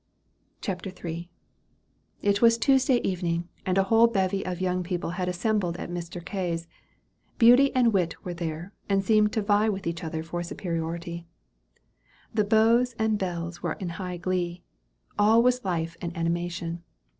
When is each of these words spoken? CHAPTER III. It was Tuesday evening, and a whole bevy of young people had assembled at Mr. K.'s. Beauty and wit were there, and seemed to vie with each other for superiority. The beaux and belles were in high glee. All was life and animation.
CHAPTER 0.61 0.89
III. 1.05 1.29
It 2.23 2.41
was 2.41 2.57
Tuesday 2.57 2.95
evening, 3.07 3.49
and 3.67 3.77
a 3.77 3.83
whole 3.83 4.07
bevy 4.07 4.43
of 4.43 4.59
young 4.59 4.81
people 4.81 5.11
had 5.11 5.29
assembled 5.29 5.77
at 5.77 5.91
Mr. 5.91 6.25
K.'s. 6.25 6.65
Beauty 7.37 7.71
and 7.75 7.93
wit 7.93 8.15
were 8.25 8.33
there, 8.33 8.73
and 8.89 9.03
seemed 9.03 9.31
to 9.33 9.43
vie 9.43 9.69
with 9.69 9.85
each 9.85 10.03
other 10.03 10.23
for 10.23 10.41
superiority. 10.41 11.27
The 12.33 12.45
beaux 12.45 12.85
and 12.97 13.19
belles 13.19 13.61
were 13.61 13.73
in 13.73 13.89
high 13.89 14.17
glee. 14.17 14.63
All 15.19 15.43
was 15.43 15.63
life 15.63 15.95
and 16.01 16.17
animation. 16.17 16.81